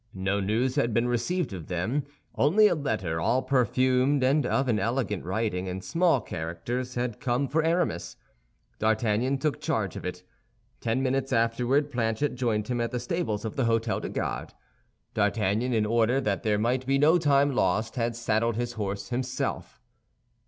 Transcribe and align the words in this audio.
No 0.15 0.39
news 0.39 0.77
had 0.77 0.95
been 0.95 1.07
received 1.07 1.53
of 1.53 1.67
them; 1.67 2.05
only 2.33 2.65
a 2.67 2.73
letter, 2.73 3.21
all 3.21 3.43
perfumed 3.43 4.23
and 4.23 4.47
of 4.47 4.67
an 4.67 4.79
elegant 4.79 5.23
writing 5.23 5.67
in 5.67 5.79
small 5.79 6.19
characters, 6.21 6.95
had 6.95 7.19
come 7.19 7.47
for 7.47 7.61
Aramis. 7.63 8.17
D'Artagnan 8.79 9.37
took 9.37 9.61
charge 9.61 9.95
of 9.95 10.03
it. 10.03 10.23
Ten 10.79 11.03
minutes 11.03 11.31
afterward 11.31 11.91
Planchet 11.91 12.33
joined 12.33 12.67
him 12.67 12.81
at 12.81 12.89
the 12.89 12.99
stables 12.99 13.45
of 13.45 13.55
the 13.55 13.65
Hôtel 13.65 14.01
des 14.01 14.09
Gardes. 14.09 14.55
D'Artagnan, 15.13 15.71
in 15.71 15.85
order 15.85 16.19
that 16.19 16.41
there 16.41 16.57
might 16.57 16.87
be 16.87 16.97
no 16.97 17.19
time 17.19 17.51
lost, 17.53 17.95
had 17.95 18.15
saddled 18.15 18.55
his 18.55 18.71
horse 18.73 19.09
himself. 19.09 19.79